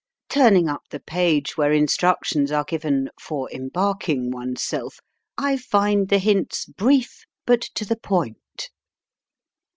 Turning 0.29 0.67
up 0.67 0.81
the 0.89 0.99
page 0.99 1.57
where 1.57 1.71
instructions 1.71 2.51
are 2.51 2.63
given" 2.63 3.07
For 3.27 3.47
embarking 3.51 4.31
one's 4.31 4.63
self," 4.63 4.99
I 5.37 5.57
find 5.57 6.09
the 6.09 6.17
hints 6.17 6.65
brief, 6.65 7.27
but 7.45 7.61
to 7.75 7.85
the 7.85 7.97
point. 7.97 8.71